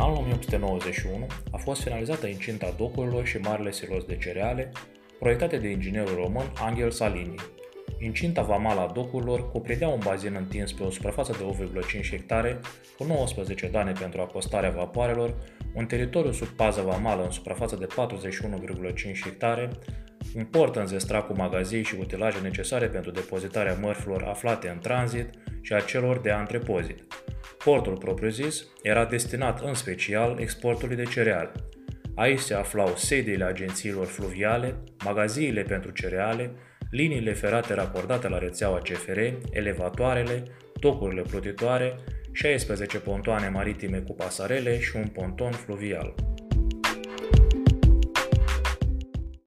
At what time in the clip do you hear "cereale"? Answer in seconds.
4.16-4.72, 31.04-31.52, 35.90-36.52